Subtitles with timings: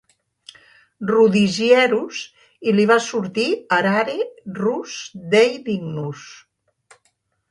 [1.09, 2.21] Rudigierus»
[2.71, 3.45] i li va sortir
[3.79, 4.17] «arare
[4.61, 4.97] rus
[5.35, 6.25] Dei dignus».